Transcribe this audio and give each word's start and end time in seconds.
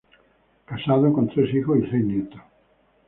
Casado, 0.65 1.13
con 1.13 1.27
tres 1.27 1.53
hijos 1.53 1.77
y 1.77 1.91
seis 1.91 2.03
nietos. 2.03 2.41